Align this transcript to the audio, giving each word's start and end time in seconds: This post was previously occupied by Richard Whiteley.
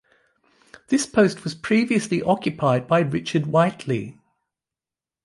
This 0.87 1.05
post 1.05 1.43
was 1.43 1.53
previously 1.53 2.23
occupied 2.23 2.87
by 2.87 3.01
Richard 3.01 3.45
Whiteley. 3.45 4.19